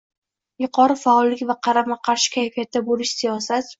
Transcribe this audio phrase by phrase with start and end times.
[0.63, 3.69] Yuqori faollik va qarama-qarshi kayfiyatda bo‘lish siyosat